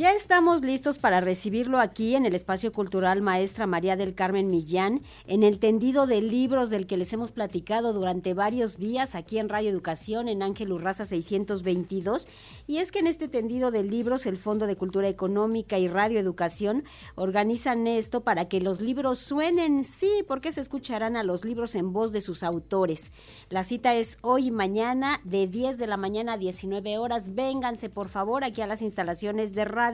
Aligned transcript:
Ya 0.00 0.12
estamos 0.12 0.62
listos 0.62 0.96
para 0.96 1.20
recibirlo 1.20 1.78
aquí 1.78 2.14
en 2.14 2.24
el 2.24 2.34
espacio 2.34 2.72
cultural 2.72 3.20
Maestra 3.20 3.66
María 3.66 3.96
del 3.96 4.14
Carmen 4.14 4.48
Millán, 4.48 5.02
en 5.26 5.42
el 5.42 5.58
tendido 5.58 6.06
de 6.06 6.22
libros 6.22 6.70
del 6.70 6.86
que 6.86 6.96
les 6.96 7.12
hemos 7.12 7.32
platicado 7.32 7.92
durante 7.92 8.32
varios 8.32 8.78
días 8.78 9.14
aquí 9.14 9.38
en 9.38 9.50
Radio 9.50 9.68
Educación, 9.68 10.28
en 10.28 10.42
Ángel 10.42 10.72
Urraza 10.72 11.04
622. 11.04 12.28
Y 12.66 12.78
es 12.78 12.92
que 12.92 13.00
en 13.00 13.08
este 13.08 13.28
tendido 13.28 13.70
de 13.70 13.84
libros, 13.84 14.24
el 14.24 14.38
Fondo 14.38 14.66
de 14.66 14.78
Cultura 14.78 15.06
Económica 15.06 15.76
y 15.76 15.86
Radio 15.86 16.18
Educación 16.18 16.84
organizan 17.14 17.86
esto 17.86 18.22
para 18.22 18.48
que 18.48 18.62
los 18.62 18.80
libros 18.80 19.18
suenen, 19.18 19.84
sí, 19.84 20.24
porque 20.26 20.50
se 20.50 20.62
escucharán 20.62 21.18
a 21.18 21.24
los 21.24 21.44
libros 21.44 21.74
en 21.74 21.92
voz 21.92 22.10
de 22.10 22.22
sus 22.22 22.42
autores. 22.42 23.12
La 23.50 23.64
cita 23.64 23.94
es 23.94 24.16
hoy 24.22 24.46
y 24.46 24.50
mañana, 24.50 25.20
de 25.24 25.46
10 25.46 25.76
de 25.76 25.86
la 25.86 25.98
mañana 25.98 26.32
a 26.32 26.38
19 26.38 26.96
horas. 26.96 27.34
Vénganse, 27.34 27.90
por 27.90 28.08
favor, 28.08 28.44
aquí 28.44 28.62
a 28.62 28.66
las 28.66 28.80
instalaciones 28.80 29.52
de 29.52 29.66
Radio 29.66 29.89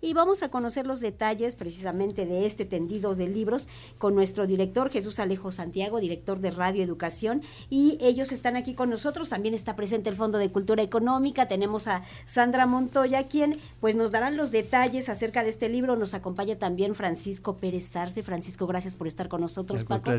y 0.00 0.14
vamos 0.14 0.42
a 0.42 0.48
conocer 0.48 0.86
los 0.86 1.00
detalles 1.00 1.56
precisamente 1.56 2.24
de 2.24 2.46
este 2.46 2.64
tendido 2.64 3.14
de 3.14 3.28
libros 3.28 3.68
con 3.98 4.14
nuestro 4.14 4.46
director 4.46 4.90
Jesús 4.90 5.18
Alejo 5.18 5.52
Santiago, 5.52 6.00
director 6.00 6.40
de 6.40 6.50
Radio 6.50 6.82
Educación 6.82 7.42
y 7.68 7.98
ellos 8.00 8.32
están 8.32 8.56
aquí 8.56 8.74
con 8.74 8.90
nosotros. 8.90 9.28
También 9.28 9.54
está 9.54 9.76
presente 9.76 10.08
el 10.08 10.16
Fondo 10.16 10.38
de 10.38 10.50
Cultura 10.50 10.82
Económica. 10.82 11.48
Tenemos 11.48 11.88
a 11.88 12.04
Sandra 12.26 12.66
Montoya, 12.66 13.28
quien 13.28 13.58
pues 13.80 13.96
nos 13.96 14.10
darán 14.10 14.36
los 14.36 14.50
detalles 14.50 15.08
acerca 15.08 15.42
de 15.42 15.50
este 15.50 15.68
libro. 15.68 15.96
Nos 15.96 16.14
acompaña 16.14 16.56
también 16.56 16.94
Francisco 16.94 17.56
Pérez 17.56 17.94
Arce. 17.96 18.22
Francisco, 18.22 18.66
gracias 18.66 18.96
por 18.96 19.06
estar 19.06 19.28
con 19.28 19.40
nosotros, 19.40 19.84
Paco. 19.84 20.10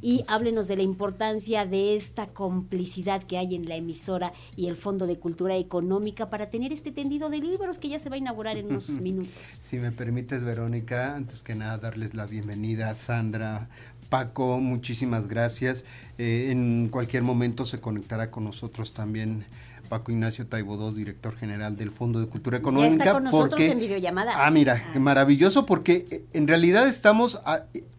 Y 0.00 0.24
háblenos 0.28 0.68
de 0.68 0.76
la 0.76 0.82
importancia 0.82 1.66
de 1.66 1.96
esta 1.96 2.26
complicidad 2.26 3.22
que 3.22 3.38
hay 3.38 3.54
en 3.54 3.68
la 3.68 3.76
emisora 3.76 4.32
y 4.56 4.68
el 4.68 4.76
Fondo 4.76 5.06
de 5.06 5.18
Cultura 5.18 5.56
Económica 5.56 6.30
para 6.30 6.50
tener 6.50 6.72
este 6.72 6.92
tendido 6.92 7.30
de 7.30 7.38
libros 7.38 7.78
que 7.78 7.88
ya 7.88 7.98
se 7.98 8.08
va 8.08 8.16
a 8.16 8.18
inaugurar 8.18 8.56
en 8.56 8.67
unos 8.68 8.88
minutos. 9.00 9.34
Si 9.42 9.78
me 9.78 9.92
permites, 9.92 10.42
Verónica, 10.42 11.14
antes 11.14 11.42
que 11.42 11.54
nada 11.54 11.78
darles 11.78 12.14
la 12.14 12.26
bienvenida 12.26 12.90
a 12.90 12.94
Sandra, 12.94 13.68
Paco, 14.08 14.58
muchísimas 14.58 15.28
gracias. 15.28 15.84
Eh, 16.16 16.48
en 16.50 16.88
cualquier 16.88 17.22
momento 17.22 17.64
se 17.64 17.80
conectará 17.80 18.30
con 18.30 18.44
nosotros 18.44 18.92
también 18.92 19.44
Paco 19.88 20.12
Ignacio 20.12 20.46
Taibo 20.46 20.76
II, 20.76 20.94
director 20.94 21.36
general 21.36 21.76
del 21.76 21.90
Fondo 21.90 22.20
de 22.20 22.26
Cultura 22.26 22.58
Económica. 22.58 22.96
Ya 22.96 23.04
está 23.04 23.12
con 23.14 23.24
nosotros 23.24 23.60
en 23.60 23.78
videollamada. 23.78 24.46
Ah, 24.46 24.50
mira, 24.50 24.92
ah. 24.94 24.98
maravilloso 24.98 25.66
porque 25.66 26.06
eh, 26.10 26.24
en 26.32 26.46
realidad 26.46 26.86
estamos 26.88 27.40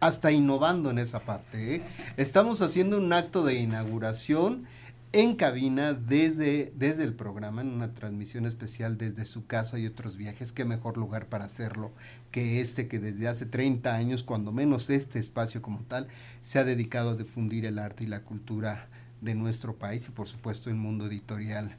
hasta 0.00 0.32
innovando 0.32 0.90
en 0.90 0.98
esa 0.98 1.20
parte. 1.20 1.76
¿eh? 1.76 1.82
Estamos 2.16 2.60
haciendo 2.62 2.98
un 2.98 3.12
acto 3.12 3.44
de 3.44 3.54
inauguración 3.54 4.66
en 5.12 5.34
cabina 5.34 5.92
desde, 5.92 6.72
desde 6.76 7.02
el 7.02 7.14
programa, 7.14 7.62
en 7.62 7.68
una 7.68 7.94
transmisión 7.94 8.46
especial 8.46 8.96
desde 8.96 9.24
su 9.24 9.46
casa 9.46 9.78
y 9.78 9.86
otros 9.86 10.16
viajes. 10.16 10.52
Qué 10.52 10.64
mejor 10.64 10.96
lugar 10.96 11.28
para 11.28 11.46
hacerlo 11.46 11.92
que 12.30 12.60
este 12.60 12.86
que 12.86 13.00
desde 13.00 13.26
hace 13.26 13.44
30 13.44 13.94
años, 13.94 14.22
cuando 14.22 14.52
menos 14.52 14.88
este 14.88 15.18
espacio 15.18 15.62
como 15.62 15.82
tal, 15.82 16.06
se 16.42 16.60
ha 16.60 16.64
dedicado 16.64 17.10
a 17.10 17.16
difundir 17.16 17.66
el 17.66 17.80
arte 17.80 18.04
y 18.04 18.06
la 18.06 18.22
cultura 18.22 18.88
de 19.20 19.34
nuestro 19.34 19.76
país 19.76 20.08
y 20.08 20.12
por 20.12 20.28
supuesto 20.28 20.70
el 20.70 20.76
mundo 20.76 21.06
editorial 21.06 21.76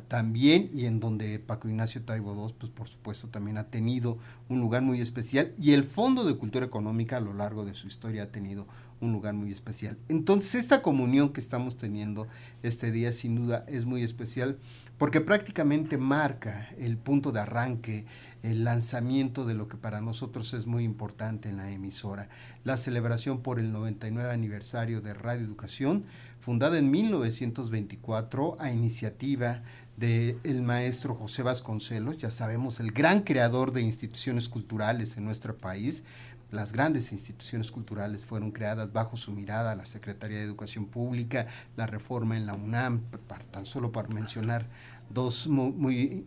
también 0.00 0.70
y 0.72 0.86
en 0.86 1.00
donde 1.00 1.38
Paco 1.38 1.68
Ignacio 1.68 2.02
Taibo 2.02 2.34
II, 2.34 2.54
pues 2.58 2.72
por 2.72 2.88
supuesto 2.88 3.28
también 3.28 3.58
ha 3.58 3.70
tenido 3.70 4.18
un 4.48 4.60
lugar 4.60 4.82
muy 4.82 5.00
especial 5.00 5.52
y 5.58 5.72
el 5.72 5.84
Fondo 5.84 6.24
de 6.24 6.36
Cultura 6.36 6.66
Económica 6.66 7.18
a 7.18 7.20
lo 7.20 7.32
largo 7.32 7.64
de 7.64 7.74
su 7.74 7.86
historia 7.86 8.24
ha 8.24 8.32
tenido 8.32 8.66
un 9.04 9.12
lugar 9.12 9.34
muy 9.34 9.52
especial. 9.52 9.98
Entonces 10.08 10.54
esta 10.54 10.82
comunión 10.82 11.32
que 11.32 11.40
estamos 11.40 11.76
teniendo 11.76 12.26
este 12.62 12.90
día 12.90 13.12
sin 13.12 13.36
duda 13.36 13.64
es 13.68 13.84
muy 13.84 14.02
especial 14.02 14.58
porque 14.98 15.20
prácticamente 15.20 15.98
marca 15.98 16.68
el 16.78 16.96
punto 16.96 17.32
de 17.32 17.40
arranque, 17.40 18.06
el 18.42 18.64
lanzamiento 18.64 19.44
de 19.44 19.54
lo 19.54 19.68
que 19.68 19.76
para 19.76 20.00
nosotros 20.00 20.54
es 20.54 20.66
muy 20.66 20.84
importante 20.84 21.48
en 21.48 21.56
la 21.56 21.70
emisora, 21.70 22.28
la 22.62 22.76
celebración 22.76 23.40
por 23.40 23.58
el 23.58 23.72
99 23.72 24.30
aniversario 24.30 25.00
de 25.00 25.14
Radio 25.14 25.44
Educación, 25.44 26.04
fundada 26.38 26.78
en 26.78 26.90
1924 26.90 28.56
a 28.60 28.70
iniciativa 28.70 29.62
del 29.96 30.38
el 30.44 30.62
maestro 30.62 31.14
José 31.14 31.42
Vasconcelos, 31.42 32.18
ya 32.18 32.30
sabemos, 32.30 32.80
el 32.80 32.90
gran 32.92 33.22
creador 33.22 33.72
de 33.72 33.80
instituciones 33.80 34.48
culturales 34.48 35.16
en 35.16 35.24
nuestro 35.24 35.56
país. 35.56 36.02
Las 36.50 36.72
grandes 36.72 37.12
instituciones 37.12 37.70
culturales 37.70 38.24
fueron 38.24 38.52
creadas 38.52 38.92
bajo 38.92 39.16
su 39.16 39.32
mirada, 39.32 39.74
la 39.74 39.86
Secretaría 39.86 40.38
de 40.38 40.44
Educación 40.44 40.86
Pública, 40.86 41.46
la 41.76 41.86
reforma 41.86 42.36
en 42.36 42.46
la 42.46 42.54
UNAM, 42.54 43.02
tan 43.50 43.66
solo 43.66 43.92
para 43.92 44.08
mencionar 44.08 44.68
dos 45.10 45.46
muy, 45.48 46.26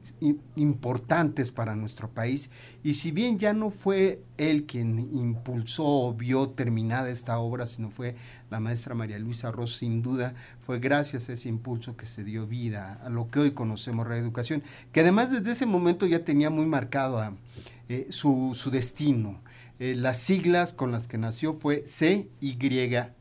importantes 0.56 1.51
para 1.51 1.75
nuestro 1.75 2.09
país. 2.09 2.50
Y 2.83 2.94
si 2.94 3.11
bien 3.11 3.38
ya 3.38 3.53
no 3.53 3.69
fue 3.69 4.23
él 4.38 4.66
quien 4.66 5.00
impulsó 5.00 5.83
o 5.85 6.13
vio 6.13 6.50
terminada 6.50 7.09
esta 7.09 7.39
obra, 7.39 7.67
sino 7.67 7.89
fue 7.89 8.16
la 8.50 8.59
maestra 8.59 8.95
María 8.95 9.19
Luisa 9.19 9.51
Ross, 9.51 9.77
sin 9.77 10.01
duda 10.01 10.33
fue 10.59 10.79
gracias 10.79 11.29
a 11.29 11.33
ese 11.33 11.50
impulso 11.50 11.97
que 11.97 12.06
se 12.06 12.23
dio 12.23 12.47
vida 12.47 13.00
a 13.03 13.09
lo 13.09 13.29
que 13.29 13.39
hoy 13.39 13.51
conocemos 13.51 14.07
reeducación, 14.07 14.63
que 14.91 15.01
además 15.01 15.31
desde 15.31 15.51
ese 15.51 15.66
momento 15.66 16.06
ya 16.06 16.23
tenía 16.23 16.50
muy 16.50 16.66
marcado 16.66 17.35
eh, 17.89 18.07
su, 18.09 18.53
su, 18.56 18.72
destino. 18.72 19.41
Eh, 19.79 19.95
las 19.95 20.17
siglas 20.17 20.73
con 20.73 20.91
las 20.91 21.07
que 21.07 21.17
nació 21.17 21.53
fue 21.53 21.83
CYE 21.88 23.13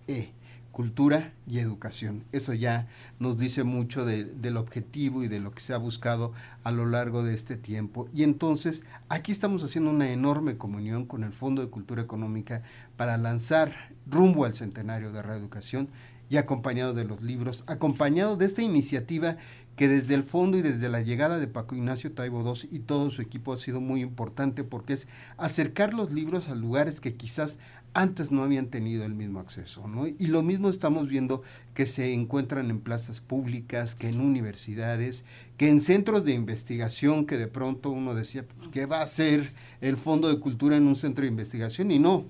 cultura 0.77 1.33
y 1.47 1.59
educación. 1.59 2.25
Eso 2.33 2.53
ya 2.53 2.87
nos 3.19 3.39
dice 3.39 3.65
mucho 3.65 4.05
del 4.05 4.57
objetivo 4.59 5.23
y 5.23 5.27
de 5.27 5.41
lo 5.41 5.53
que 5.53 5.63
se 5.63 5.73
ha 5.73 5.79
buscado 5.79 6.35
a 6.65 6.71
lo 6.71 6.85
largo 6.85 7.23
de 7.23 7.33
este 7.33 7.57
tiempo. 7.57 8.11
Y 8.13 8.25
entonces 8.25 8.85
aquí 9.09 9.33
estamos 9.33 9.65
haciendo 9.65 9.89
una 9.89 10.11
enorme 10.11 10.59
comunión 10.59 11.07
con 11.07 11.25
el 11.25 11.33
Fondo 11.33 11.63
de 11.63 11.71
Cultura 11.71 12.03
Económica 12.03 12.63
para 12.99 13.17
lanzar 13.17 13.95
rumbo 14.07 14.45
al 14.45 14.53
centenario 14.53 15.13
de 15.13 15.23
reeducación 15.23 15.89
y 16.29 16.37
acompañado 16.37 16.95
de 16.95 17.05
los 17.05 17.23
libros, 17.23 17.65
acompañado 17.67 18.37
de 18.37 18.47
esta 18.47 18.63
iniciativa 18.63 19.37
que 19.77 19.89
desde 19.89 20.15
el 20.15 20.25
fondo 20.25 20.57
y 20.57 20.63
desde 20.63 20.89
la 20.89 21.03
llegada 21.03 21.39
de 21.39 21.47
Paco 21.47 21.75
Ignacio 21.75 22.13
Taibo 22.13 22.43
II 22.43 22.69
y 22.73 22.79
todo 22.81 23.11
su 23.11 23.21
equipo 23.21 23.53
ha 23.53 23.59
sido 23.59 23.81
muy 23.81 24.01
importante 24.01 24.65
porque 24.65 24.95
es 24.95 25.07
acercar 25.37 25.93
los 25.93 26.13
libros 26.13 26.49
a 26.49 26.55
lugares 26.55 27.01
que 27.01 27.15
quizás 27.15 27.59
antes 27.97 28.31
no 28.31 28.43
habían 28.43 28.67
tenido 28.67 29.07
el 29.07 29.15
mismo 29.15 29.41
acceso, 29.41 29.89
¿no? 29.89 30.07
Y 30.07 30.27
lo 30.27 30.43
mismo 30.43 30.69
estamos 30.69 31.09
viendo 31.09 31.43
que 31.73 31.87
se 31.87 32.13
encuentran 32.13 32.69
en 32.69 32.81
plazas 32.81 33.23
públicas, 33.23 33.95
que 33.95 34.11
en 34.11 34.21
universidades, 34.21 35.25
que 35.57 35.71
en 35.71 35.81
centros 35.81 36.23
de 36.27 36.35
investigación, 36.35 37.25
que 37.25 37.39
de 37.39 37.47
pronto 37.47 37.89
uno 37.89 38.15
decía, 38.15 38.45
pues, 38.47 38.69
¿qué 38.69 38.85
va 38.85 38.99
a 38.99 39.05
hacer 39.05 39.51
el 39.81 39.97
Fondo 39.97 40.29
de 40.29 40.39
Cultura 40.39 40.77
en 40.77 40.87
un 40.87 40.95
centro 40.95 41.23
de 41.23 41.31
investigación? 41.31 41.91
Y 41.91 41.99
no, 41.99 42.27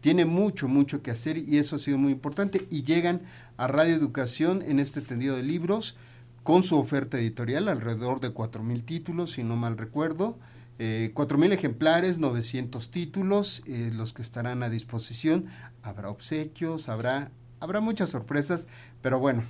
tiene 0.00 0.24
mucho, 0.24 0.68
mucho 0.68 1.02
que 1.02 1.10
hacer 1.10 1.36
y 1.36 1.58
eso 1.58 1.76
ha 1.76 1.80
sido 1.80 1.98
muy 1.98 2.12
importante. 2.12 2.66
Y 2.70 2.84
llegan 2.84 3.20
a 3.58 3.66
Radio 3.66 3.94
Educación 3.94 4.62
en 4.62 4.80
este 4.80 5.02
tendido 5.02 5.36
de 5.36 5.42
libros 5.42 5.96
con 6.44 6.62
su 6.62 6.78
oferta 6.78 7.18
editorial, 7.18 7.68
alrededor 7.68 8.20
de 8.20 8.30
cuatro 8.30 8.62
mil 8.62 8.84
títulos, 8.84 9.32
si 9.32 9.44
no 9.44 9.56
mal 9.56 9.76
recuerdo 9.76 10.38
eh, 10.82 11.12
4.000 11.14 11.52
ejemplares, 11.52 12.16
900 12.16 12.90
títulos, 12.90 13.62
eh, 13.66 13.90
los 13.92 14.14
que 14.14 14.22
estarán 14.22 14.62
a 14.62 14.70
disposición. 14.70 15.44
Habrá 15.82 16.08
obsequios, 16.08 16.88
habrá, 16.88 17.30
habrá 17.60 17.80
muchas 17.80 18.08
sorpresas, 18.08 18.66
pero 19.02 19.18
bueno, 19.18 19.44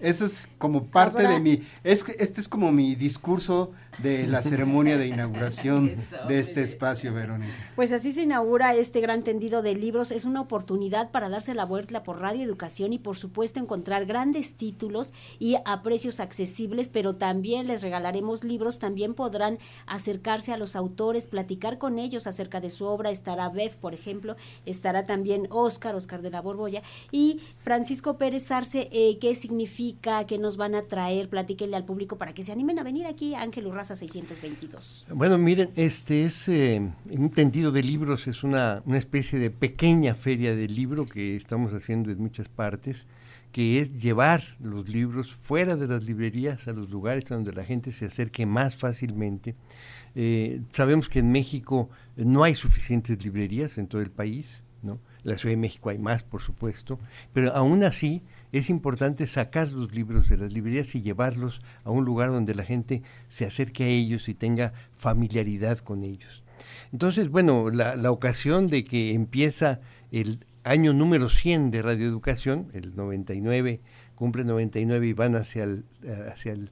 eso 0.00 0.26
es 0.26 0.48
como 0.58 0.86
parte 0.86 1.28
de 1.28 1.38
mi, 1.38 1.62
es, 1.84 2.04
este 2.18 2.40
es 2.40 2.48
como 2.48 2.72
mi 2.72 2.96
discurso 2.96 3.70
de 3.98 4.26
la 4.26 4.42
ceremonia 4.42 4.98
de 4.98 5.06
inauguración 5.06 5.92
de 6.28 6.38
este 6.38 6.62
espacio, 6.62 7.14
Verónica. 7.14 7.52
Pues 7.76 7.92
así 7.92 8.12
se 8.12 8.22
inaugura 8.22 8.74
este 8.74 9.00
gran 9.00 9.22
tendido 9.22 9.62
de 9.62 9.74
libros. 9.74 10.10
Es 10.10 10.24
una 10.24 10.40
oportunidad 10.40 11.10
para 11.10 11.28
darse 11.28 11.54
la 11.54 11.64
vuelta 11.64 12.02
por 12.02 12.20
Radio 12.20 12.44
Educación 12.44 12.92
y 12.92 12.98
por 12.98 13.16
supuesto 13.16 13.60
encontrar 13.60 14.06
grandes 14.06 14.56
títulos 14.56 15.12
y 15.38 15.56
a 15.64 15.82
precios 15.82 16.20
accesibles, 16.20 16.88
pero 16.88 17.16
también 17.16 17.66
les 17.66 17.82
regalaremos 17.82 18.44
libros. 18.44 18.78
También 18.78 19.14
podrán 19.14 19.58
acercarse 19.86 20.52
a 20.52 20.56
los 20.56 20.76
autores, 20.76 21.26
platicar 21.26 21.78
con 21.78 21.98
ellos 21.98 22.26
acerca 22.26 22.60
de 22.60 22.70
su 22.70 22.84
obra. 22.84 23.10
Estará 23.10 23.48
Bev, 23.48 23.76
por 23.76 23.94
ejemplo, 23.94 24.36
estará 24.64 25.06
también 25.06 25.46
Oscar, 25.50 25.94
Oscar 25.94 26.22
de 26.22 26.30
la 26.30 26.42
Borbolla 26.42 26.82
y 27.12 27.40
Francisco 27.58 28.18
Pérez 28.18 28.50
Arce, 28.50 28.88
eh, 28.92 29.18
qué 29.20 29.34
significa, 29.34 30.26
qué 30.26 30.38
nos 30.38 30.56
van 30.56 30.74
a 30.74 30.82
traer, 30.82 31.28
platíquenle 31.28 31.76
al 31.76 31.84
público 31.84 32.18
para 32.18 32.34
que 32.34 32.42
se 32.42 32.52
animen 32.52 32.78
a 32.78 32.82
venir 32.82 33.06
aquí, 33.06 33.34
Ángel 33.34 33.66
Urraza 33.66 33.85
622. 33.94 35.08
Bueno, 35.14 35.38
miren, 35.38 35.70
este 35.76 36.24
es 36.24 36.48
eh, 36.48 36.90
un 37.10 37.30
tendido 37.30 37.70
de 37.70 37.82
libros, 37.82 38.26
es 38.26 38.42
una, 38.42 38.82
una 38.86 38.98
especie 38.98 39.38
de 39.38 39.50
pequeña 39.50 40.14
feria 40.14 40.56
de 40.56 40.68
libro 40.68 41.06
que 41.06 41.36
estamos 41.36 41.72
haciendo 41.72 42.10
en 42.10 42.18
muchas 42.18 42.48
partes, 42.48 43.06
que 43.52 43.80
es 43.80 43.94
llevar 44.02 44.42
los 44.60 44.88
libros 44.88 45.32
fuera 45.32 45.76
de 45.76 45.86
las 45.86 46.04
librerías 46.04 46.68
a 46.68 46.72
los 46.72 46.90
lugares 46.90 47.24
donde 47.24 47.52
la 47.52 47.64
gente 47.64 47.92
se 47.92 48.06
acerque 48.06 48.44
más 48.44 48.76
fácilmente. 48.76 49.54
Eh, 50.14 50.60
sabemos 50.72 51.08
que 51.08 51.20
en 51.20 51.30
México 51.30 51.88
no 52.16 52.44
hay 52.44 52.54
suficientes 52.54 53.22
librerías 53.24 53.78
en 53.78 53.86
todo 53.86 54.02
el 54.02 54.10
país, 54.10 54.62
¿no? 54.82 55.00
En 55.24 55.30
la 55.30 55.38
Ciudad 55.38 55.52
de 55.52 55.60
México 55.60 55.90
hay 55.90 55.98
más, 55.98 56.22
por 56.22 56.42
supuesto, 56.42 56.98
pero 57.32 57.52
aún 57.54 57.82
así 57.82 58.22
es 58.52 58.70
importante 58.70 59.26
sacar 59.26 59.68
los 59.72 59.94
libros 59.94 60.28
de 60.28 60.36
las 60.36 60.52
librerías 60.52 60.94
y 60.94 61.02
llevarlos 61.02 61.60
a 61.84 61.90
un 61.90 62.04
lugar 62.04 62.30
donde 62.30 62.54
la 62.54 62.64
gente 62.64 63.02
se 63.28 63.44
acerque 63.44 63.84
a 63.84 63.88
ellos 63.88 64.28
y 64.28 64.34
tenga 64.34 64.72
familiaridad 64.96 65.78
con 65.78 66.02
ellos. 66.02 66.42
Entonces, 66.92 67.28
bueno, 67.28 67.70
la, 67.70 67.96
la 67.96 68.10
ocasión 68.10 68.68
de 68.68 68.84
que 68.84 69.12
empieza 69.12 69.80
el 70.10 70.44
año 70.64 70.92
número 70.92 71.28
100 71.28 71.70
de 71.70 71.82
radioeducación, 71.82 72.68
el 72.72 72.96
99, 72.96 73.80
cumple 74.14 74.44
99 74.44 75.06
y 75.06 75.12
van 75.12 75.36
hacia 75.36 75.64
el, 75.64 75.84
hacia 76.32 76.52
el 76.52 76.70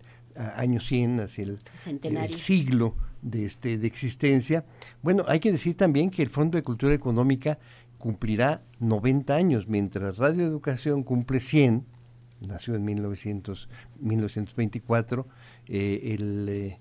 año 0.56 0.80
100, 0.80 1.20
hacia 1.20 1.44
el, 1.44 1.58
el 2.02 2.34
siglo 2.36 2.96
de, 3.22 3.44
este, 3.44 3.78
de 3.78 3.86
existencia. 3.86 4.64
Bueno, 5.02 5.24
hay 5.28 5.40
que 5.40 5.52
decir 5.52 5.76
también 5.76 6.10
que 6.10 6.22
el 6.22 6.30
Fondo 6.30 6.56
de 6.56 6.62
Cultura 6.62 6.94
Económica 6.94 7.58
cumplirá 8.04 8.60
90 8.80 9.34
años, 9.34 9.66
mientras 9.66 10.18
Radio 10.18 10.44
Educación 10.44 11.04
cumple 11.04 11.40
100, 11.40 11.86
nació 12.46 12.74
en 12.74 12.84
1900, 12.84 13.70
1924, 13.98 15.26
eh, 15.68 16.14
el, 16.14 16.46
eh, 16.50 16.80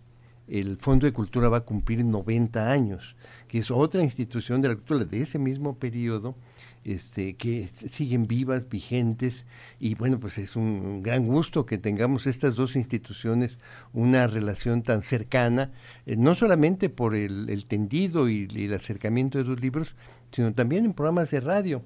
el 0.50 0.76
Fondo 0.76 1.06
de 1.06 1.14
Cultura 1.14 1.48
va 1.48 1.60
a 1.60 1.62
cumplir 1.62 2.04
90 2.04 2.70
años, 2.70 3.16
que 3.48 3.60
es 3.60 3.72
otra 3.72 4.04
institución 4.04 4.62
de 4.62 4.68
la 4.68 4.76
cultura 4.76 5.06
de 5.06 5.22
ese 5.22 5.40
mismo 5.40 5.80
periodo, 5.80 6.36
este, 6.84 7.36
que 7.36 7.70
siguen 7.70 8.28
vivas, 8.28 8.68
vigentes, 8.68 9.46
y 9.80 9.96
bueno, 9.96 10.20
pues 10.20 10.38
es 10.38 10.58
un, 10.58 11.02
gran 11.02 11.26
gusto 11.26 11.66
que 11.66 11.78
tengamos 11.78 12.28
estas 12.28 12.56
dos 12.56 12.76
instituciones 12.76 13.58
una 13.94 14.28
relación 14.28 14.84
tan 14.84 15.04
cercana, 15.04 15.72
eh, 16.06 16.18
no 16.18 16.36
solamente 16.36 16.90
por 16.90 17.16
el, 17.16 17.66
tendido 17.66 18.28
y, 18.30 18.50
el 18.54 18.74
acercamiento 18.74 19.38
de 19.38 19.46
los 19.46 19.62
libros, 19.62 19.96
sino 20.34 20.54
también 20.54 20.84
en 20.84 20.94
programas 20.94 21.32
de 21.32 21.40
radio. 21.40 21.82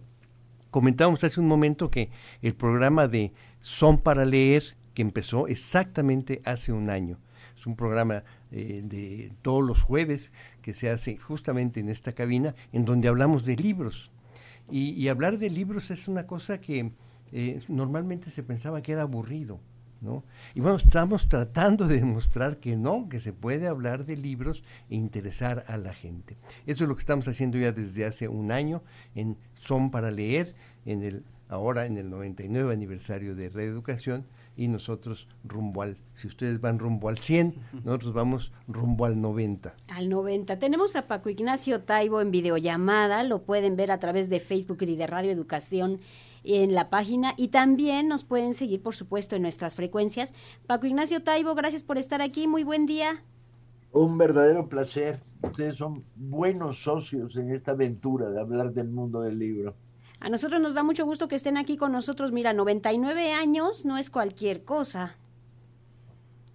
Comentábamos 0.72 1.24
hace 1.24 1.40
un 1.40 1.48
momento 1.48 1.92
que 1.92 2.10
el 2.42 2.56
programa 2.56 3.08
de 3.08 3.34
Son 3.62 4.00
para 4.00 4.26
Leer, 4.26 4.76
que 4.96 5.04
empezó 5.04 5.48
exactamente 5.48 6.42
hace 6.46 6.72
un 6.72 6.90
año, 6.90 7.20
es 7.56 7.68
un 7.68 7.76
programa 7.76 8.24
eh, 8.52 8.82
de 8.84 9.32
todos 9.44 9.64
los 9.64 9.84
jueves 9.84 10.32
que 10.62 10.74
se 10.74 10.90
hace 10.90 11.18
justamente 11.18 11.80
en 11.80 11.90
esta 11.90 12.14
cabina, 12.14 12.56
en 12.72 12.86
donde 12.86 13.08
hablamos 13.08 13.46
de 13.46 13.56
libros 13.56 14.12
y, 14.70 15.08
hablar 15.08 15.38
de 15.38 15.50
libros 15.50 15.92
es 15.92 16.08
una 16.08 16.28
cosa 16.28 16.60
que 16.60 16.92
eh, 17.32 17.62
normalmente 17.68 18.30
se 18.30 18.44
pensaba 18.44 18.82
que 18.82 18.92
era 18.92 19.04
aburrido. 19.04 19.60
¿No? 20.02 20.24
Y 20.54 20.60
bueno, 20.60 20.78
estamos 20.78 21.28
tratando 21.28 21.88
de 21.88 22.00
demostrar 22.00 22.58
que 22.58 22.76
no, 22.76 23.10
que 23.10 23.20
se 23.20 23.34
puede 23.34 23.68
hablar 23.68 24.06
de 24.06 24.18
libros 24.18 24.64
e 24.90 24.96
interesar 24.96 25.64
a 25.68 25.78
la 25.78 25.94
gente. 25.94 26.38
Eso 26.66 26.84
es 26.84 26.88
lo 26.88 26.96
que 26.96 27.02
estamos 27.02 27.28
haciendo 27.28 27.58
ya 27.58 27.72
desde 27.72 28.06
hace 28.06 28.28
un 28.28 28.52
año 28.52 28.84
en 29.16 29.38
Son 29.60 29.92
para 29.92 30.12
Leer, 30.12 30.56
en 30.86 31.04
el, 31.04 31.24
ahora 31.50 31.86
en 31.86 31.98
el 31.98 32.10
99 32.10 32.74
aniversario 32.74 33.36
de 33.36 33.50
Reeducación, 33.50 34.26
y 34.58 34.68
nosotros 34.68 35.28
rumbo 35.44 35.84
al, 35.84 35.98
si 36.16 36.28
ustedes 36.28 36.60
van 36.60 36.80
rumbo 36.80 37.10
al 37.10 37.20
100, 37.20 37.56
nosotros 37.86 38.12
vamos 38.12 38.52
rumbo 38.68 39.06
al 39.06 39.22
90. 39.22 39.76
Al 39.90 40.10
90. 40.10 40.58
Tenemos 40.58 40.96
a 40.96 41.08
Paco 41.08 41.30
Ignacio 41.30 41.82
Taibo 41.82 42.22
en 42.22 42.32
videollamada, 42.32 43.24
lo 43.24 43.44
pueden 43.44 43.76
ver 43.76 43.92
a 43.92 44.00
través 44.00 44.30
de 44.30 44.40
Facebook 44.40 44.80
y 44.82 44.96
de 44.96 45.06
Radio 45.06 45.32
Educación 45.32 46.00
en 46.48 46.74
la 46.74 46.90
página 46.90 47.34
y 47.38 47.50
también 47.50 48.08
nos 48.08 48.24
pueden 48.24 48.54
seguir, 48.54 48.82
por 48.82 48.96
supuesto, 48.96 49.36
en 49.36 49.42
nuestras 49.42 49.76
frecuencias. 49.76 50.34
Paco 50.66 50.88
Ignacio 50.88 51.24
Taibo, 51.24 51.56
gracias 51.56 51.84
por 51.84 51.98
estar 51.98 52.22
aquí, 52.22 52.48
muy 52.48 52.64
buen 52.64 52.86
día. 52.86 53.24
Un 53.92 54.18
verdadero 54.18 54.68
placer. 54.70 55.22
Ustedes 55.42 55.76
son 55.76 56.04
buenos 56.16 56.84
socios 56.84 57.36
en 57.36 57.52
esta 57.52 57.72
aventura 57.72 58.30
de 58.30 58.40
hablar 58.40 58.74
del 58.74 58.90
mundo 58.90 59.22
del 59.22 59.38
libro. 59.38 59.76
A 60.20 60.30
nosotros 60.30 60.60
nos 60.62 60.74
da 60.74 60.84
mucho 60.84 61.06
gusto 61.06 61.28
que 61.28 61.36
estén 61.36 61.58
aquí 61.58 61.78
con 61.78 61.92
nosotros. 61.92 62.32
Mira, 62.32 62.54
99 62.54 63.34
años 63.34 63.86
no 63.86 63.98
es 63.98 64.10
cualquier 64.10 64.64
cosa. 64.64 65.16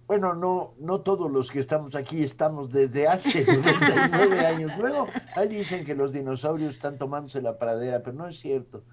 Bueno, 0.05 0.33
no, 0.33 0.73
no 0.79 0.99
todos 0.99 1.31
los 1.31 1.49
que 1.49 1.59
estamos 1.59 1.95
aquí 1.95 2.23
estamos 2.23 2.71
desde 2.71 3.07
hace 3.07 3.45
99 3.47 4.45
años. 4.45 4.71
Luego, 4.77 5.07
ahí 5.35 5.47
dicen 5.47 5.85
que 5.85 5.95
los 5.95 6.11
dinosaurios 6.11 6.75
están 6.75 6.97
tomándose 6.97 7.41
la 7.41 7.57
pradera, 7.57 8.03
pero 8.03 8.17
no 8.17 8.27
es 8.27 8.37
cierto. 8.37 8.83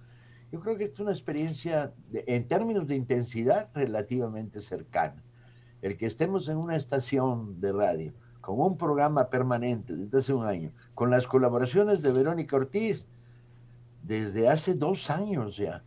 Yo 0.52 0.61
creo 0.61 0.76
que 0.76 0.85
es 0.85 0.99
una 0.99 1.12
experiencia, 1.12 1.93
en 2.12 2.49
términos 2.49 2.87
de 2.88 2.97
intensidad, 2.97 3.69
relativamente 3.75 4.61
cercana. 4.61 5.23
El 5.81 5.97
que 5.97 6.06
estemos 6.06 6.49
en 6.49 6.56
una 6.56 6.76
estación 6.76 7.61
de 7.61 7.73
radio, 7.73 8.12
con 8.41 8.61
un 8.61 8.76
programa 8.76 9.31
permanente 9.31 9.94
desde 9.94 10.19
hace 10.19 10.32
un 10.32 10.44
año, 10.44 10.73
con 10.94 11.11
las 11.11 11.26
colaboraciones 11.26 12.02
de 12.02 12.12
Verónica 12.12 12.56
Ortiz, 12.56 13.06
desde 14.02 14.49
hace 14.49 14.75
dos 14.75 15.08
años 15.08 15.56
ya, 15.56 15.85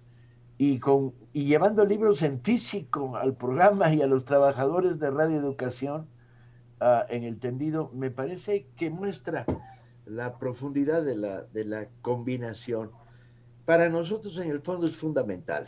y, 0.57 0.79
con, 0.79 1.13
y 1.33 1.45
llevando 1.45 1.83
libros 1.83 2.21
en 2.21 2.39
físico 2.39 3.17
al 3.17 3.35
programa 3.35 3.93
y 3.93 4.01
a 4.01 4.07
los 4.07 4.23
trabajadores 4.23 4.99
de 4.99 5.11
Radio 5.11 5.37
Educación 5.39 6.07
uh, 6.79 7.03
en 7.09 7.23
el 7.23 7.39
tendido, 7.39 7.91
me 7.93 8.11
parece 8.11 8.67
que 8.77 8.89
muestra 8.89 9.45
la 10.05 10.37
profundidad 10.37 11.03
de 11.03 11.17
la, 11.17 11.41
de 11.41 11.65
la 11.65 11.87
combinación. 12.01 12.91
Para 13.65 13.89
nosotros 13.89 14.37
en 14.37 14.49
el 14.49 14.61
fondo 14.61 14.85
es 14.85 14.95
fundamental. 14.95 15.65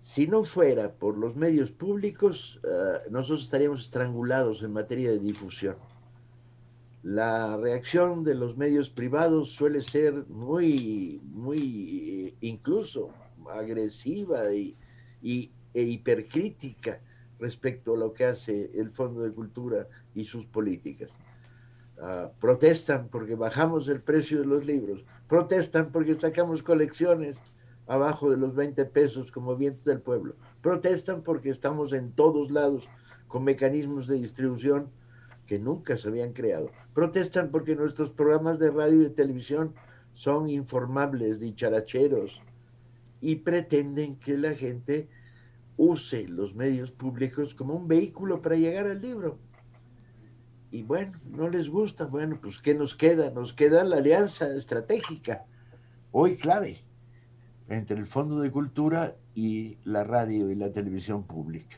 Si 0.00 0.26
no 0.26 0.42
fuera 0.44 0.92
por 0.92 1.16
los 1.16 1.36
medios 1.36 1.70
públicos, 1.70 2.60
uh, 2.64 3.10
nosotros 3.10 3.44
estaríamos 3.44 3.82
estrangulados 3.82 4.62
en 4.62 4.72
materia 4.72 5.10
de 5.10 5.18
difusión 5.18 5.76
la 7.02 7.56
reacción 7.56 8.22
de 8.22 8.34
los 8.34 8.56
medios 8.56 8.88
privados 8.88 9.50
suele 9.50 9.80
ser 9.80 10.24
muy, 10.28 11.20
muy 11.24 12.28
eh, 12.28 12.34
incluso 12.40 13.10
agresiva 13.50 14.52
y, 14.54 14.76
e 15.22 15.82
hipercrítica 15.82 17.00
respecto 17.40 17.94
a 17.94 17.98
lo 17.98 18.12
que 18.12 18.26
hace 18.26 18.70
el 18.74 18.90
Fondo 18.90 19.22
de 19.22 19.32
Cultura 19.32 19.88
y 20.14 20.24
sus 20.24 20.46
políticas. 20.46 21.10
Ah, 22.00 22.30
protestan 22.40 23.08
porque 23.08 23.34
bajamos 23.34 23.88
el 23.88 24.00
precio 24.00 24.40
de 24.40 24.46
los 24.46 24.64
libros, 24.64 25.04
protestan 25.32 25.90
porque 25.92 26.14
sacamos 26.14 26.62
colecciones 26.62 27.38
abajo 27.86 28.28
de 28.30 28.36
los 28.36 28.54
20 28.54 28.84
pesos 28.84 29.32
como 29.32 29.56
vientos 29.56 29.86
del 29.86 29.98
pueblo, 29.98 30.34
protestan 30.60 31.22
porque 31.22 31.48
estamos 31.48 31.94
en 31.94 32.12
todos 32.12 32.50
lados 32.50 32.86
con 33.28 33.42
mecanismos 33.42 34.06
de 34.06 34.16
distribución 34.16 34.90
que 35.46 35.58
nunca 35.58 35.96
se 35.96 36.08
habían 36.08 36.34
creado. 36.34 36.70
Protestan 36.92 37.50
porque 37.50 37.74
nuestros 37.74 38.10
programas 38.10 38.58
de 38.58 38.72
radio 38.72 39.00
y 39.00 39.04
de 39.04 39.08
televisión 39.08 39.72
son 40.12 40.50
informables, 40.50 41.40
dicharacheros, 41.40 42.42
y 43.22 43.36
pretenden 43.36 44.16
que 44.16 44.36
la 44.36 44.52
gente 44.52 45.08
use 45.78 46.28
los 46.28 46.54
medios 46.54 46.90
públicos 46.90 47.54
como 47.54 47.72
un 47.72 47.88
vehículo 47.88 48.42
para 48.42 48.56
llegar 48.56 48.86
al 48.86 49.00
libro. 49.00 49.38
Y 50.72 50.82
bueno, 50.82 51.12
no 51.30 51.50
les 51.50 51.68
gusta, 51.68 52.06
bueno, 52.06 52.38
pues 52.40 52.58
¿qué 52.58 52.74
nos 52.74 52.94
queda? 52.94 53.30
Nos 53.30 53.52
queda 53.52 53.84
la 53.84 53.98
alianza 53.98 54.48
estratégica, 54.54 55.44
hoy 56.12 56.36
clave, 56.36 56.82
entre 57.68 57.98
el 57.98 58.06
Fondo 58.06 58.40
de 58.40 58.50
Cultura 58.50 59.14
y 59.34 59.76
la 59.84 60.02
radio 60.02 60.50
y 60.50 60.54
la 60.54 60.72
televisión 60.72 61.24
pública. 61.24 61.76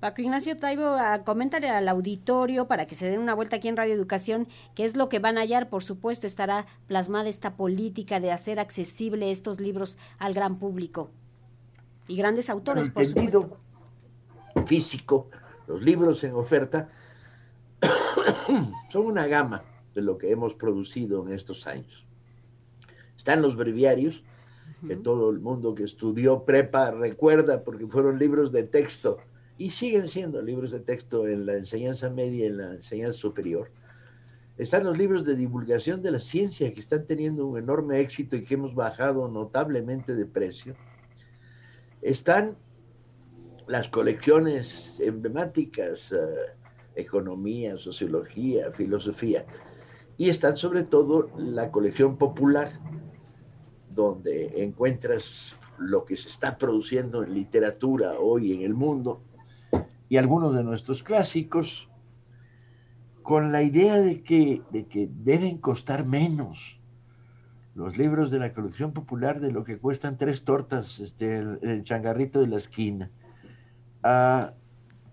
Paco 0.00 0.20
Ignacio 0.20 0.56
Taibo, 0.56 0.96
coméntale 1.24 1.70
al 1.70 1.88
auditorio 1.88 2.66
para 2.66 2.86
que 2.86 2.96
se 2.96 3.08
den 3.08 3.20
una 3.20 3.34
vuelta 3.34 3.56
aquí 3.56 3.68
en 3.68 3.76
Radio 3.76 3.94
Educación, 3.94 4.48
qué 4.74 4.84
es 4.84 4.96
lo 4.96 5.08
que 5.08 5.20
van 5.20 5.38
a 5.38 5.42
hallar. 5.42 5.68
Por 5.68 5.84
supuesto, 5.84 6.26
estará 6.26 6.66
plasmada 6.88 7.28
esta 7.28 7.56
política 7.56 8.18
de 8.18 8.32
hacer 8.32 8.58
accesible 8.58 9.30
estos 9.30 9.60
libros 9.60 9.96
al 10.18 10.34
gran 10.34 10.58
público. 10.58 11.10
Y 12.08 12.16
grandes 12.16 12.50
autores, 12.50 12.90
por 12.90 13.04
supuesto. 13.04 13.58
Físico, 14.66 15.30
los 15.68 15.82
libros 15.82 16.24
en 16.24 16.34
oferta, 16.34 16.88
son 18.90 19.06
una 19.06 19.26
gama 19.26 19.62
de 19.94 20.02
lo 20.02 20.18
que 20.18 20.30
hemos 20.30 20.54
producido 20.54 21.26
en 21.26 21.32
estos 21.32 21.66
años. 21.66 22.04
Están 23.16 23.42
los 23.42 23.56
breviarios, 23.56 24.22
que 24.86 24.96
todo 24.96 25.30
el 25.30 25.40
mundo 25.40 25.74
que 25.74 25.84
estudió 25.84 26.44
prepa 26.44 26.90
recuerda, 26.90 27.64
porque 27.64 27.86
fueron 27.86 28.18
libros 28.18 28.52
de 28.52 28.62
texto 28.62 29.18
y 29.56 29.70
siguen 29.70 30.06
siendo 30.06 30.40
libros 30.40 30.70
de 30.70 30.80
texto 30.80 31.26
en 31.26 31.46
la 31.46 31.54
enseñanza 31.54 32.08
media 32.10 32.44
y 32.44 32.48
en 32.48 32.56
la 32.58 32.70
enseñanza 32.74 33.18
superior. 33.18 33.70
Están 34.56 34.84
los 34.84 34.96
libros 34.96 35.24
de 35.24 35.36
divulgación 35.36 36.02
de 36.02 36.12
la 36.12 36.20
ciencia 36.20 36.72
que 36.72 36.80
están 36.80 37.06
teniendo 37.06 37.46
un 37.46 37.58
enorme 37.58 38.00
éxito 38.00 38.36
y 38.36 38.44
que 38.44 38.54
hemos 38.54 38.74
bajado 38.74 39.28
notablemente 39.28 40.14
de 40.14 40.26
precio. 40.26 40.74
Están 42.02 42.56
las 43.68 43.88
colecciones 43.88 44.98
emblemáticas, 45.00 46.12
eh, 46.12 46.16
economía, 46.98 47.76
sociología, 47.76 48.72
filosofía. 48.72 49.46
Y 50.16 50.28
están 50.28 50.56
sobre 50.56 50.82
todo 50.82 51.30
la 51.36 51.70
colección 51.70 52.16
popular, 52.16 52.72
donde 53.94 54.62
encuentras 54.62 55.56
lo 55.78 56.04
que 56.04 56.16
se 56.16 56.28
está 56.28 56.58
produciendo 56.58 57.22
en 57.22 57.34
literatura 57.34 58.18
hoy 58.18 58.52
en 58.52 58.62
el 58.62 58.74
mundo 58.74 59.22
y 60.08 60.16
algunos 60.16 60.54
de 60.54 60.64
nuestros 60.64 61.02
clásicos 61.02 61.88
con 63.22 63.52
la 63.52 63.62
idea 63.62 64.00
de 64.00 64.22
que, 64.22 64.62
de 64.70 64.86
que 64.86 65.08
deben 65.10 65.58
costar 65.58 66.04
menos 66.06 66.80
los 67.74 67.96
libros 67.96 68.30
de 68.30 68.40
la 68.40 68.52
colección 68.52 68.92
popular 68.92 69.38
de 69.38 69.52
lo 69.52 69.62
que 69.62 69.78
cuestan 69.78 70.16
tres 70.16 70.44
tortas, 70.44 70.98
este, 70.98 71.38
el, 71.38 71.84
changarrito 71.84 72.40
de 72.40 72.48
la 72.48 72.56
esquina. 72.56 73.10
Ah, 74.02 74.54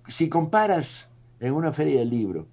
si 0.08 0.30
comparas 0.30 1.12
en 1.40 1.54
una 1.54 1.72
feria 1.72 2.00
de 2.00 2.06
libro 2.06 2.48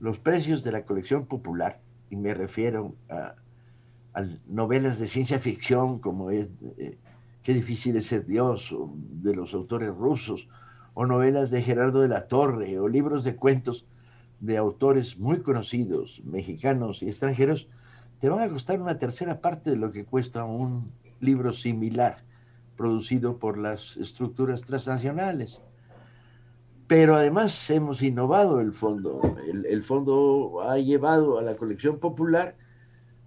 los 0.00 0.18
precios 0.18 0.64
de 0.64 0.72
la 0.72 0.84
colección 0.84 1.26
popular, 1.26 1.80
y 2.10 2.16
me 2.16 2.34
refiero 2.34 2.94
a, 3.08 3.34
novelas 4.46 4.98
de 4.98 5.08
ciencia 5.08 5.38
ficción 5.38 5.98
como 6.00 6.30
es 6.30 6.48
eh, 6.76 6.98
Qué 7.42 7.54
difícil 7.54 7.96
es 7.96 8.06
ser 8.06 8.24
Dios, 8.24 8.72
de 8.94 9.34
los 9.34 9.52
autores 9.52 9.92
rusos, 9.92 10.48
o 10.94 11.06
novelas 11.06 11.50
de 11.50 11.60
Gerardo 11.60 12.00
de 12.00 12.08
la 12.08 12.28
Torre, 12.28 12.78
o 12.78 12.86
libros 12.86 13.24
de 13.24 13.34
cuentos 13.34 13.84
de 14.38 14.56
autores 14.56 15.18
muy 15.18 15.40
conocidos, 15.40 16.22
mexicanos 16.24 17.02
y 17.02 17.08
extranjeros, 17.08 17.66
te 18.20 18.28
van 18.28 18.40
a 18.40 18.48
costar 18.48 18.80
una 18.80 18.98
tercera 18.98 19.40
parte 19.40 19.70
de 19.70 19.76
lo 19.76 19.90
que 19.90 20.04
cuesta 20.04 20.44
un 20.44 20.92
libro 21.18 21.52
similar 21.52 22.18
producido 22.76 23.38
por 23.38 23.58
las 23.58 23.96
estructuras 23.96 24.62
transnacionales. 24.62 25.60
Pero 26.92 27.16
además 27.16 27.70
hemos 27.70 28.02
innovado 28.02 28.60
el 28.60 28.74
fondo. 28.74 29.22
El, 29.46 29.82
fondo 29.82 30.60
ha 30.60 30.76
llevado 30.76 31.38
a 31.38 31.42
la 31.42 31.56
colección 31.56 31.98
popular 31.98 32.54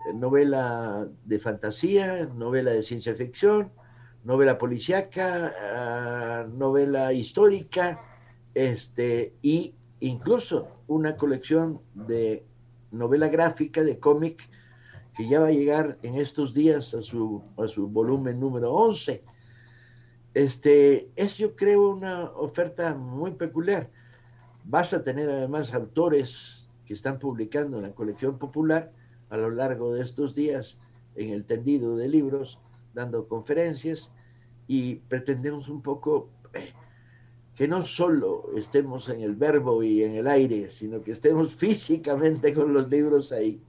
eh, 0.08 0.14
novela 0.14 1.08
de 1.24 1.40
fantasía, 1.40 2.28
novela 2.28 2.70
de 2.70 2.84
ciencia 2.84 3.16
ficción, 3.16 3.72
novela 4.24 4.60
policíaca, 4.60 5.52
ah, 5.60 6.46
novela 6.48 7.12
histórica, 7.12 8.00
este, 8.54 9.34
y 9.42 9.74
incluso 10.00 10.68
una 10.86 11.18
colección 11.18 11.82
de 11.96 12.46
novela 12.92 13.30
gráfica, 13.30 13.84
de 13.84 13.98
cómic, 13.98 14.48
que 15.18 15.28
ya 15.28 15.40
va 15.40 15.48
a 15.48 15.52
llegar 15.52 15.98
en 16.04 16.18
estos 16.18 16.54
días 16.54 16.94
a 16.94 17.02
su, 17.02 17.42
a 17.58 17.68
su 17.68 17.88
volumen 17.88 18.40
número 18.40 18.72
11. 18.72 19.22
Este, 20.36 21.10
es 21.16 21.38
yo 21.38 21.56
creo 21.56 21.90
una 21.92 22.26
oferta 22.26 22.94
muy 22.94 23.32
peculiar. 23.32 23.90
Vas 24.66 24.94
a 24.94 25.02
tener 25.02 25.30
además 25.30 25.74
autores 25.74 26.68
que 26.86 26.94
están 26.94 27.20
publicando 27.20 27.78
en 27.78 27.84
la 27.84 27.96
colección 27.96 28.38
popular 28.38 28.92
a 29.30 29.38
lo 29.38 29.50
largo 29.50 29.94
de 29.94 30.02
estos 30.02 30.36
días 30.36 30.78
en 31.16 31.30
el 31.30 31.46
tendido 31.46 31.96
de 31.96 32.10
libros, 32.10 32.60
dando 32.94 33.30
conferencias 33.30 34.12
y 34.68 34.96
pretendemos 34.96 35.70
un 35.70 35.82
poco 35.82 36.30
eh, 36.54 36.74
que 37.56 37.70
no 37.70 37.86
solo 37.86 38.50
estemos 38.58 39.08
en 39.08 39.22
el 39.22 39.36
verbo 39.36 39.84
y 39.84 40.04
en 40.04 40.16
el 40.16 40.28
aire, 40.28 40.70
sino 40.70 41.02
que 41.02 41.12
estemos 41.12 41.56
físicamente 41.56 42.54
con 42.54 42.74
los 42.74 42.90
libros 42.90 43.32
ahí. 43.32 43.62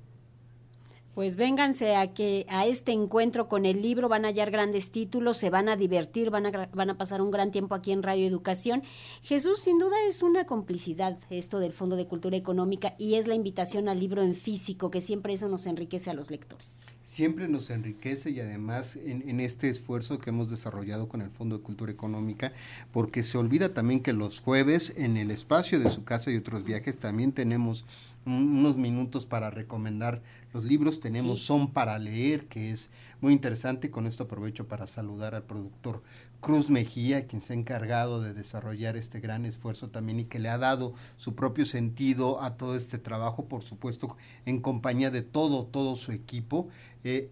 Pues 1.16 1.36
vénganse 1.36 1.96
a 1.96 2.12
que 2.12 2.44
a 2.50 2.66
este 2.66 2.92
encuentro 2.92 3.48
con 3.48 3.64
el 3.64 3.80
libro 3.80 4.06
van 4.06 4.26
a 4.26 4.28
hallar 4.28 4.50
grandes 4.50 4.90
títulos, 4.90 5.38
se 5.38 5.48
van 5.48 5.70
a 5.70 5.74
divertir, 5.74 6.28
van 6.28 6.44
a, 6.44 6.66
van 6.74 6.90
a 6.90 6.98
pasar 6.98 7.22
un 7.22 7.30
gran 7.30 7.50
tiempo 7.50 7.74
aquí 7.74 7.92
en 7.92 8.02
Radio 8.02 8.26
Educación. 8.26 8.82
Jesús, 9.22 9.60
sin 9.60 9.78
duda 9.78 9.96
es 10.06 10.22
una 10.22 10.44
complicidad 10.44 11.18
esto 11.30 11.58
del 11.58 11.72
Fondo 11.72 11.96
de 11.96 12.06
Cultura 12.06 12.36
Económica 12.36 12.96
y 12.98 13.14
es 13.14 13.26
la 13.28 13.34
invitación 13.34 13.88
al 13.88 13.98
libro 13.98 14.22
en 14.22 14.34
físico, 14.34 14.90
que 14.90 15.00
siempre 15.00 15.32
eso 15.32 15.48
nos 15.48 15.64
enriquece 15.64 16.10
a 16.10 16.12
los 16.12 16.30
lectores. 16.30 16.80
Siempre 17.02 17.48
nos 17.48 17.70
enriquece 17.70 18.30
y 18.30 18.40
además 18.40 18.96
en, 18.96 19.26
en 19.26 19.40
este 19.40 19.70
esfuerzo 19.70 20.18
que 20.18 20.28
hemos 20.28 20.50
desarrollado 20.50 21.08
con 21.08 21.22
el 21.22 21.30
Fondo 21.30 21.56
de 21.56 21.62
Cultura 21.62 21.90
Económica, 21.90 22.52
porque 22.92 23.22
se 23.22 23.38
olvida 23.38 23.72
también 23.72 24.00
que 24.00 24.12
los 24.12 24.40
jueves 24.40 24.92
en 24.98 25.16
el 25.16 25.30
espacio 25.30 25.80
de 25.80 25.88
su 25.88 26.04
casa 26.04 26.30
y 26.30 26.36
otros 26.36 26.62
viajes 26.62 26.98
también 26.98 27.32
tenemos 27.32 27.86
unos 28.26 28.76
minutos 28.76 29.24
para 29.24 29.50
recomendar 29.50 30.22
los 30.52 30.64
libros. 30.64 31.00
Tenemos 31.00 31.40
Son 31.40 31.72
para 31.72 31.98
leer, 31.98 32.46
que 32.46 32.72
es 32.72 32.90
muy 33.20 33.32
interesante. 33.32 33.90
Con 33.90 34.06
esto 34.06 34.24
aprovecho 34.24 34.66
para 34.66 34.86
saludar 34.86 35.34
al 35.34 35.44
productor 35.44 36.02
Cruz 36.40 36.68
Mejía, 36.68 37.26
quien 37.26 37.40
se 37.40 37.52
ha 37.52 37.56
encargado 37.56 38.20
de 38.20 38.34
desarrollar 38.34 38.96
este 38.96 39.20
gran 39.20 39.46
esfuerzo 39.46 39.88
también 39.88 40.20
y 40.20 40.24
que 40.24 40.38
le 40.38 40.48
ha 40.48 40.58
dado 40.58 40.92
su 41.16 41.34
propio 41.34 41.64
sentido 41.64 42.42
a 42.42 42.56
todo 42.56 42.76
este 42.76 42.98
trabajo, 42.98 43.46
por 43.46 43.62
supuesto, 43.62 44.16
en 44.44 44.60
compañía 44.60 45.10
de 45.10 45.22
todo, 45.22 45.64
todo 45.64 45.96
su 45.96 46.12
equipo. 46.12 46.68
Eh, 47.04 47.30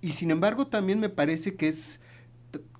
y 0.00 0.12
sin 0.12 0.30
embargo, 0.30 0.68
también 0.68 1.00
me 1.00 1.08
parece 1.08 1.56
que 1.56 1.68
es 1.68 2.00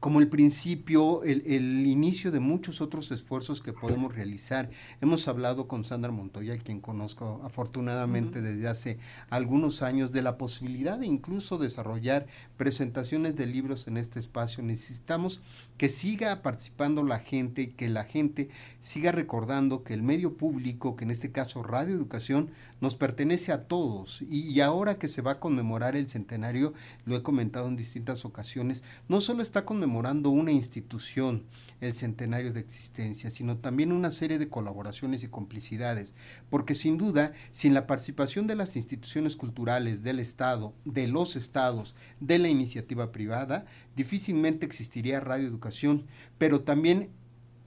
como 0.01 0.21
el 0.21 0.29
principio, 0.29 1.23
el, 1.25 1.43
el, 1.47 1.87
inicio 1.87 2.31
de 2.31 2.41
muchos 2.41 2.81
otros 2.81 3.11
esfuerzos 3.13 3.63
que 3.63 3.73
podemos 3.73 4.15
realizar. 4.15 4.71
Hemos 5.01 5.27
hablado 5.29 5.69
con 5.69 5.85
Sandra 5.85 6.13
Montoya, 6.13 6.59
quien 6.59 6.81
conozco 6.81 7.41
afortunadamente 7.45 8.43
desde 8.43 8.69
hace 8.69 8.99
algunos 9.31 9.83
años, 9.83 10.13
de 10.13 10.23
la 10.23 10.39
posibilidad 10.39 10.99
de 10.99 11.07
incluso 11.07 11.59
desarrollar 11.59 12.27
presentaciones 12.57 13.37
de 13.37 13.47
libros 13.47 13.89
en 13.89 13.97
este 13.97 14.19
espacio. 14.19 14.63
Necesitamos 14.63 15.41
que 15.79 15.89
siga 15.89 16.43
participando 16.43 17.03
la 17.03 17.19
gente 17.19 17.63
y 17.63 17.67
que 17.69 17.89
la 17.89 18.05
gente 18.05 18.51
siga 18.81 19.13
recordando 19.13 19.83
que 19.83 19.95
el 19.95 20.03
medio 20.03 20.37
público, 20.37 20.97
que 20.97 21.05
en 21.05 21.11
este 21.11 21.33
caso 21.33 21.63
Radio 21.63 21.95
Educación, 21.95 22.51
nos 22.81 22.97
pertenece 22.97 23.53
a 23.53 23.65
todos. 23.65 24.23
Y, 24.23 24.51
y 24.51 24.61
ahora 24.61 24.99
que 24.99 25.09
se 25.09 25.23
va 25.23 25.33
a 25.33 25.41
conmemorar 25.41 25.97
el 25.97 26.09
centenario, 26.09 26.75
lo 27.07 27.17
he 27.17 27.23
comentado 27.23 27.69
en 27.69 27.77
distintas 27.77 28.25
ocasiones, 28.25 28.83
no 29.09 29.21
solo 29.21 29.43
está 29.43 29.65
conmemorando 29.65 29.86
una 29.87 30.53
institución 30.53 31.45
el 31.81 31.95
centenario 31.95 32.53
de 32.53 32.61
existencia, 32.61 33.31
sino 33.31 33.59
también 33.59 33.93
una 33.93 34.11
serie 34.11 34.39
de 34.39 34.49
colaboraciones 34.49 35.23
y 35.25 35.29
complicidades, 35.29 36.15
porque 36.49 36.75
sin 36.75 36.97
duda, 36.99 37.33
sin 37.53 37.75
la 37.75 37.87
participación 37.87 38.47
de 38.47 38.55
las 38.55 38.77
instituciones 38.77 39.37
culturales 39.37 40.03
del 40.03 40.19
Estado, 40.19 40.75
de 40.85 41.07
los 41.07 41.37
estados, 41.37 41.95
de 42.21 42.39
la 42.39 42.49
iniciativa 42.49 43.13
privada, 43.13 43.67
difícilmente 43.95 44.67
existiría 44.67 45.21
Radio 45.21 45.47
Educación, 45.47 46.07
pero 46.39 46.63
también 46.63 47.11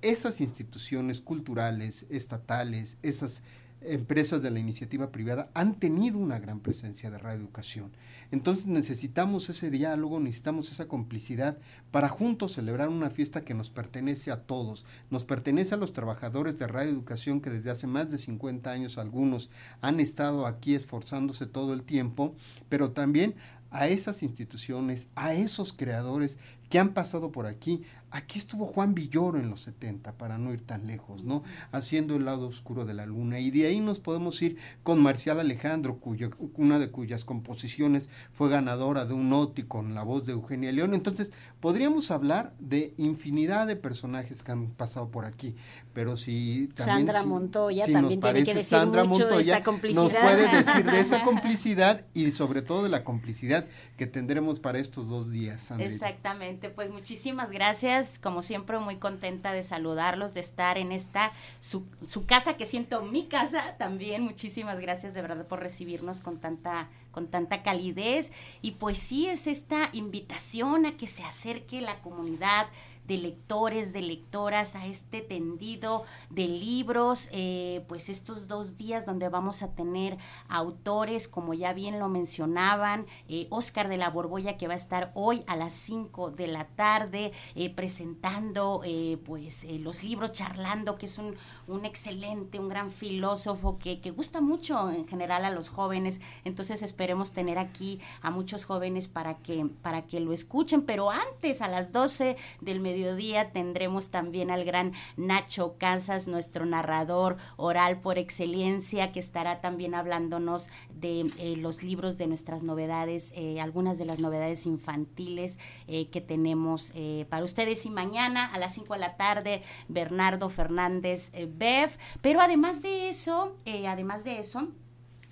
esas 0.02 0.42
instituciones 0.42 1.22
culturales, 1.22 2.06
estatales, 2.10 2.98
esas 3.04 3.42
empresas 3.82 4.42
de 4.42 4.52
la 4.52 4.60
iniciativa 4.60 5.12
privada 5.12 5.50
han 5.54 5.76
tenido 5.80 6.18
una 6.18 6.40
gran 6.40 6.60
presencia 6.60 7.10
de 7.10 7.18
radioeducación. 7.18 7.92
Entonces 8.32 8.68
necesitamos 8.68 9.50
ese 9.50 9.72
diálogo, 9.72 10.20
necesitamos 10.20 10.72
esa 10.72 10.88
complicidad 10.88 11.58
para 11.92 12.10
juntos 12.10 12.54
celebrar 12.54 12.90
una 12.90 13.10
fiesta 13.10 13.42
que 13.42 13.54
nos 13.54 13.70
pertenece 13.70 14.32
a 14.32 14.44
todos. 14.44 14.86
Nos 15.10 15.26
pertenece 15.26 15.76
a 15.76 15.78
los 15.78 15.94
trabajadores 15.94 16.58
de 16.58 16.68
radioeducación 16.68 17.42
que 17.42 17.50
desde 17.50 17.72
hace 17.72 17.88
más 17.88 18.12
de 18.12 18.18
50 18.18 18.72
años 18.72 18.98
algunos 18.98 19.50
han 19.82 20.00
estado 20.00 20.46
aquí 20.46 20.76
esforzándose 20.76 21.46
todo 21.46 21.74
el 21.74 21.84
tiempo, 21.84 22.36
pero 22.68 22.92
también 22.92 23.36
a 23.72 23.88
esas 23.88 24.24
instituciones, 24.24 25.08
a 25.16 25.34
esos 25.34 25.74
creadores 25.74 26.38
que 26.70 26.80
han 26.80 26.94
pasado 26.94 27.32
por 27.32 27.46
aquí, 27.48 27.84
Aquí 28.12 28.40
estuvo 28.40 28.66
Juan 28.66 28.96
Villoro 28.96 29.38
en 29.40 29.50
los 29.50 29.62
70, 29.62 30.18
para 30.18 30.38
no 30.38 30.52
ir 30.52 30.66
tan 30.66 30.88
lejos, 30.88 31.24
¿no? 31.24 31.44
Haciendo 31.72 32.16
el 32.16 32.26
lado 32.26 32.48
oscuro 32.48 32.86
de 32.86 32.94
la 32.94 33.06
luna. 33.06 33.40
Y 33.40 33.52
de 33.52 33.68
ahí 33.68 33.80
nos 33.80 34.00
podemos 34.00 34.42
ir 34.42 34.58
con 34.84 35.02
Marcial 35.02 35.40
Alejandro, 35.40 36.00
cuyo, 36.00 36.32
una 36.56 36.80
de 36.80 36.90
cuyas 36.90 37.24
composiciones 37.24 38.10
fue 38.32 38.50
ganadora 38.50 39.06
de 39.06 39.14
un 39.14 39.32
OTI 39.32 39.64
con 39.64 39.94
la 39.94 40.04
voz 40.04 40.26
de 40.26 40.32
Eugenia 40.32 40.72
León. 40.72 40.94
Entonces, 40.94 41.32
podríamos 41.60 42.10
hablar 42.10 42.54
de 42.60 42.94
infinidad 42.98 43.68
de 43.68 43.76
personajes 43.76 44.42
que 44.42 44.52
han 44.52 44.72
pasado 44.72 45.12
por 45.12 45.26
aquí. 45.26 45.56
Pero 45.94 46.18
si 46.18 46.70
también. 46.76 46.98
Sandra 46.98 47.24
Montoya 47.24 47.86
también 47.86 48.20
tiene 48.20 48.44
que 48.44 48.54
decir 48.56 48.64
Sandra 48.64 49.04
mucho 49.04 49.26
Montoya 49.26 49.60
de 49.60 49.94
nos 49.94 50.14
puede 50.14 50.48
decir 50.50 50.86
de 50.86 51.00
esa 51.00 51.22
complicidad 51.24 52.06
y 52.14 52.32
sobre 52.32 52.62
todo 52.62 52.84
de 52.84 52.90
la 52.90 53.04
complicidad 53.04 53.68
que 53.98 54.08
tendremos 54.08 54.60
para 54.60 54.80
estos 54.80 55.10
dos 55.10 55.32
días. 55.32 55.62
Sandrita. 55.62 55.94
Exactamente, 55.94 56.70
pues 56.70 56.90
muchísimas 56.90 57.52
gracias 57.52 57.99
como 58.22 58.42
siempre, 58.42 58.80
muy 58.80 58.98
contenta 58.98 59.52
de 59.52 59.64
saludarlos, 59.64 60.34
de 60.34 60.40
estar 60.40 60.78
en 60.78 60.92
esta, 60.92 61.32
su, 61.60 61.86
su 62.08 62.26
casa, 62.26 62.56
que 62.56 62.66
siento 62.66 63.02
mi 63.02 63.28
casa 63.28 63.76
también. 63.78 64.24
Muchísimas 64.24 64.80
gracias 64.80 65.14
de 65.14 65.22
verdad 65.22 65.46
por 65.46 65.60
recibirnos 65.60 66.22
con 66.22 66.40
tanta 66.40 66.90
con 67.12 67.28
tanta 67.28 67.64
calidez 67.64 68.32
y 68.62 68.72
pues 68.72 69.00
sí 69.00 69.28
es 69.28 69.48
esta 69.48 69.90
invitación 69.94 70.86
a 70.86 70.96
que 70.96 71.08
se 71.08 71.24
acerque 71.24 71.82
la 71.82 72.00
comunidad 72.02 72.68
de 73.10 73.18
lectores, 73.18 73.92
de 73.92 74.04
lectoras 74.04 74.76
a 74.76 74.86
este 74.86 75.22
tendido 75.22 76.04
de 76.30 76.48
libros, 76.48 77.28
eh, 77.32 77.84
pues 77.88 78.08
estos 78.08 78.48
dos 78.48 78.78
días 78.78 79.08
donde 79.08 79.28
vamos 79.30 79.64
a 79.64 79.72
tener 79.72 80.20
autores, 80.48 81.28
como 81.28 81.56
ya 81.56 81.74
bien 81.74 81.98
lo 81.98 82.08
mencionaban, 82.08 83.08
eh, 83.28 83.48
Oscar 83.50 83.90
de 83.90 83.98
la 83.98 84.12
Borbolla 84.12 84.58
que 84.58 84.68
va 84.68 84.74
a 84.74 84.78
estar 84.78 85.12
hoy 85.16 85.44
a 85.48 85.56
las 85.56 85.74
5 85.74 86.30
de 86.30 86.48
la 86.48 86.66
tarde 86.68 87.32
eh, 87.56 87.74
presentando 87.74 88.84
pues 89.26 89.66
los 89.80 90.04
libros, 90.04 90.32
charlando, 90.32 90.96
que 90.96 91.08
es 91.08 91.18
un, 91.18 91.36
un 91.68 91.86
excelente, 91.86 92.60
un 92.60 92.70
gran 92.70 92.92
filósofo 92.92 93.80
que, 93.80 94.02
que 94.02 94.12
gusta 94.12 94.40
mucho 94.40 94.92
en 94.92 95.08
general 95.08 95.46
a 95.46 95.50
los 95.50 95.70
jóvenes, 95.70 96.22
entonces 96.46 96.84
esperemos 96.84 97.32
tener 97.32 97.58
aquí 97.58 98.00
a 98.22 98.30
muchos 98.30 98.66
jóvenes 98.66 99.08
para 99.08 99.40
que, 99.40 99.66
para 99.82 100.06
que 100.06 100.20
lo 100.20 100.32
escuchen, 100.32 100.84
pero 100.84 101.10
antes 101.10 101.64
a 101.64 101.68
las 101.68 101.92
12 101.92 102.38
del 102.62 102.80
mediodía 102.80 102.99
mediodía 103.00 103.52
tendremos 103.52 104.10
también 104.10 104.52
al 104.52 104.66
gran 104.66 104.92
Nacho 105.16 105.76
Kansas, 105.78 106.28
nuestro 106.28 106.66
narrador 106.66 107.38
oral 107.56 108.02
por 108.02 108.18
excelencia, 108.18 109.14
que 109.14 109.22
estará 109.22 109.62
también 109.62 109.96
hablándonos 109.96 110.70
de 110.90 111.22
eh, 111.38 111.56
los 111.58 111.82
libros 111.82 112.18
de 112.18 112.28
nuestras 112.28 112.64
novedades, 112.64 113.32
eh, 113.36 113.62
algunas 113.62 113.98
de 113.98 114.06
las 114.06 114.20
novedades 114.20 114.66
infantiles 114.66 115.58
eh, 115.88 116.10
que 116.10 116.20
tenemos 116.20 116.92
para 117.30 117.44
ustedes. 117.44 117.86
Y 117.86 117.90
mañana 117.90 118.46
a 118.46 118.60
las 118.60 118.74
5 118.74 118.94
de 118.94 119.00
la 119.00 119.16
tarde, 119.16 119.64
Bernardo 119.88 120.50
Fernández 120.50 121.32
Bev. 121.32 121.92
Pero 122.22 122.42
además 122.42 122.82
de 122.82 123.10
eso, 123.10 123.56
además 123.66 124.24
de 124.24 124.40
eso, 124.40 124.68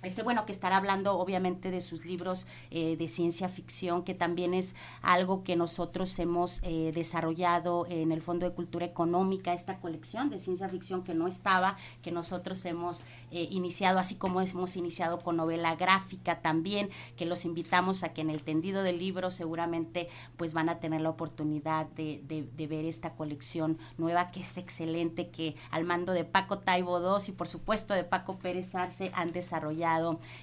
este, 0.02 0.22
bueno, 0.22 0.46
que 0.46 0.52
estará 0.52 0.76
hablando 0.76 1.18
obviamente 1.18 1.72
de 1.72 1.80
sus 1.80 2.04
libros 2.04 2.46
eh, 2.70 2.96
de 2.96 3.08
ciencia 3.08 3.48
ficción, 3.48 4.04
que 4.04 4.14
también 4.14 4.54
es 4.54 4.76
algo 5.02 5.42
que 5.42 5.56
nosotros 5.56 6.16
hemos 6.20 6.60
eh, 6.62 6.92
desarrollado 6.94 7.84
en 7.88 8.12
el 8.12 8.22
Fondo 8.22 8.48
de 8.48 8.54
Cultura 8.54 8.86
Económica, 8.86 9.52
esta 9.52 9.78
colección 9.80 10.30
de 10.30 10.38
ciencia 10.38 10.68
ficción 10.68 11.02
que 11.02 11.14
no 11.14 11.26
estaba, 11.26 11.76
que 12.00 12.12
nosotros 12.12 12.64
hemos 12.64 13.02
eh, 13.32 13.48
iniciado, 13.50 13.98
así 13.98 14.14
como 14.14 14.40
hemos 14.40 14.76
iniciado 14.76 15.18
con 15.18 15.36
novela 15.36 15.74
gráfica 15.74 16.40
también, 16.42 16.90
que 17.16 17.26
los 17.26 17.44
invitamos 17.44 18.04
a 18.04 18.12
que 18.12 18.20
en 18.20 18.30
el 18.30 18.44
tendido 18.44 18.84
del 18.84 19.00
libro 19.00 19.32
seguramente 19.32 20.08
pues 20.36 20.54
van 20.54 20.68
a 20.68 20.78
tener 20.78 21.00
la 21.00 21.10
oportunidad 21.10 21.86
de, 21.86 22.22
de 22.24 22.66
ver 22.68 22.84
esta 22.84 23.14
colección 23.14 23.78
nueva 23.96 24.30
que 24.30 24.40
es 24.40 24.56
excelente, 24.58 25.30
que 25.30 25.56
al 25.72 25.84
mando 25.84 26.12
de 26.12 26.24
Paco 26.24 26.58
Taibo 26.58 27.00
II 27.00 27.24
y 27.28 27.32
por 27.32 27.48
supuesto 27.48 27.94
de 27.94 28.04
Paco 28.04 28.38
Pérez 28.38 28.76
Arce 28.76 29.10
han 29.14 29.32
desarrollado 29.32 29.87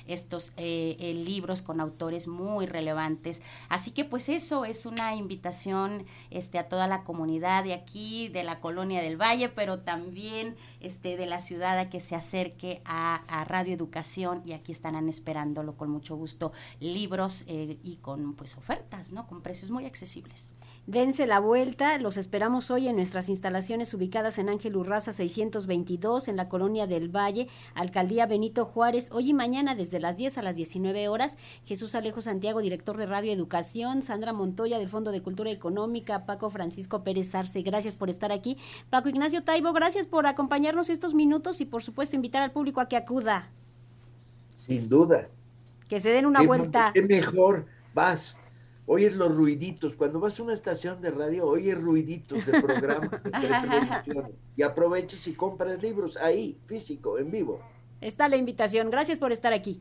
estos 0.08 0.54
eh, 0.58 0.96
eh, 1.00 1.14
libros 1.14 1.62
con 1.62 1.80
autores 1.80 2.28
muy 2.28 2.66
relevantes. 2.66 3.42
Así 3.70 3.92
que 3.92 4.06
pues 4.06 4.30
eso 4.30 4.66
es 4.66 4.86
una 4.86 5.16
invitación 5.16 6.06
este, 6.32 6.60
a 6.60 6.68
toda 6.68 6.88
la 6.88 7.04
comunidad 7.04 7.64
de 7.64 7.74
aquí, 7.74 8.30
de 8.30 8.44
la 8.44 8.60
colonia 8.60 9.02
del 9.02 9.20
Valle, 9.20 9.50
pero 9.50 9.80
también 9.80 10.56
este, 10.80 11.18
de 11.18 11.26
la 11.26 11.40
ciudad 11.40 11.80
a 11.80 11.90
que 11.90 12.00
se 12.00 12.16
acerque 12.16 12.82
a, 12.86 13.24
Radio 13.48 13.74
Educación 13.74 14.42
y 14.46 14.54
aquí 14.54 14.72
estarán 14.72 15.08
esperándolo 15.08 15.76
con 15.76 15.90
mucho 15.90 16.16
gusto 16.16 16.52
libros 16.80 17.44
eh, 17.48 17.78
y 17.84 17.98
con 17.98 18.34
pues 18.34 18.58
ofertas, 18.58 19.12
¿no? 19.12 19.28
Con 19.28 19.42
precios 19.42 19.72
muy 19.72 19.86
accesibles. 19.86 20.52
Dense 20.88 21.26
la 21.26 21.40
vuelta, 21.40 21.98
los 21.98 22.16
esperamos 22.16 22.70
hoy 22.70 22.88
en 22.88 22.98
nuestras 22.98 23.28
instalaciones 23.28 23.92
ubicadas 23.96 24.38
en 24.38 24.50
Ángel 24.50 24.76
Urraza 24.76 25.14
622 25.14 26.28
en 26.28 26.36
la 26.36 26.48
colonia 26.48 26.86
del 26.86 27.10
Valle, 27.10 27.48
Alcaldía 27.74 28.28
Benito 28.28 28.66
Juárez, 28.66 29.10
hoy 29.12 29.32
y 29.32 29.34
mañana 29.34 29.74
desde 29.74 30.00
las 30.00 30.16
10 30.16 30.38
a 30.38 30.44
las 30.44 30.56
19 30.56 31.08
horas. 31.08 31.38
Jesús 31.66 31.96
Alejo 31.96 32.22
Santiago, 32.22 32.62
director 32.62 32.98
de 32.98 33.08
Radio 33.08 33.34
Educación, 33.34 34.04
Sandra 34.04 34.32
Montoya 34.32 34.78
del 34.78 34.88
Fondo 34.88 35.12
de 35.12 35.24
Cultura 35.24 35.50
Económica, 35.50 36.28
Paco 36.28 36.52
Francisco 36.52 37.04
Pérez 37.04 37.34
Arce, 37.34 37.64
gracias 37.64 37.96
por 37.96 38.12
estar 38.12 38.32
aquí. 38.32 38.60
Paco 38.92 39.10
Ignacio 39.10 39.44
Taibo, 39.44 39.74
gracias 39.74 40.06
por 40.06 40.28
acompañarnos 40.28 40.92
estos 40.92 41.16
minutos 41.16 41.62
y 41.62 41.66
por 41.66 41.82
supuesto 41.82 42.16
invitar 42.16 42.44
al 42.44 42.52
público 42.52 42.80
a 42.80 42.88
que 42.88 42.96
acuda. 42.96 43.50
Sin 44.68 44.88
duda. 44.88 45.30
Que 45.90 46.00
se 46.00 46.12
den 46.12 46.28
una 46.28 46.44
vuelta. 46.44 46.92
Qué 46.94 47.02
mejor 47.02 47.66
vas 47.96 48.38
oyes 48.86 49.14
los 49.14 49.34
ruiditos. 49.36 49.96
Cuando 49.96 50.20
vas 50.20 50.40
a 50.40 50.44
una 50.44 50.54
estación 50.54 51.02
de 51.02 51.12
radio, 51.12 51.48
oyes 51.48 51.80
ruiditos 51.80 52.46
de 52.46 52.62
programas 52.62 53.12
de 53.12 53.32
televisión 53.32 54.32
y 54.56 54.64
aprovechas 54.64 55.28
y 55.28 55.34
compras 55.34 55.82
libros 55.82 56.18
ahí, 56.18 56.58
físico, 56.66 57.18
en 57.18 57.32
vivo. 57.32 57.60
Está 58.02 58.30
la 58.30 58.38
invitación. 58.38 58.90
Gracias 58.90 59.20
por 59.20 59.32
estar 59.32 59.54
aquí. 59.54 59.80